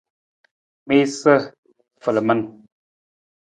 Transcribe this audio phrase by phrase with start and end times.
[0.87, 1.33] Miisa
[2.03, 2.39] falaman.